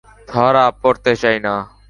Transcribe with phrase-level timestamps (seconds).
[0.27, 1.53] ধরা পড়তে চাই না।